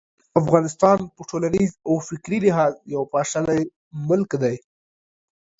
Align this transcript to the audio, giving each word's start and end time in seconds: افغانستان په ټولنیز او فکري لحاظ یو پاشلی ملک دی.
افغانستان 0.41 0.97
په 1.15 1.21
ټولنیز 1.29 1.71
او 1.87 1.93
فکري 2.07 2.39
لحاظ 2.45 2.73
یو 2.93 3.01
پاشلی 3.13 3.61
ملک 4.07 4.29
دی. 4.41 4.55